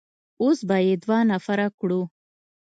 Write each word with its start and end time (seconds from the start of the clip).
اوس 0.43 0.59
به 0.67 0.77
يې 0.85 0.95
دوه 1.03 1.19
نفره 1.31 1.67
کړو. 1.79 2.01